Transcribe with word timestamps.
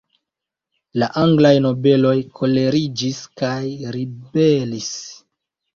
La 1.01 1.09
anglaj 1.25 1.51
nobeloj 1.67 2.15
koleriĝis 2.41 3.21
kaj 3.45 3.63
ribelis. 3.99 4.95